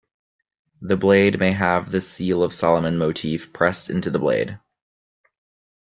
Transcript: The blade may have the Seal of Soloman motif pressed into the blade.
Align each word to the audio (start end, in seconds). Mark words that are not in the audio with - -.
The 0.81 0.97
blade 0.97 1.37
may 1.39 1.51
have 1.51 1.91
the 1.91 2.01
Seal 2.01 2.41
of 2.41 2.53
Soloman 2.53 2.97
motif 2.97 3.53
pressed 3.53 3.91
into 3.91 4.09
the 4.09 4.17
blade. 4.17 4.57